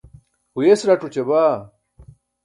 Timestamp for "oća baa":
1.07-1.55